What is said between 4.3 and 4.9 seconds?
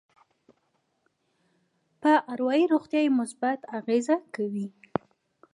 کوي.